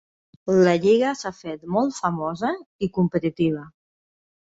[0.67, 2.53] La lliga s'ha fet molt famosa
[2.89, 3.67] i competitiva.